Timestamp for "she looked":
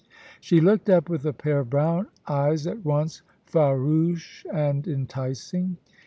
0.39-0.89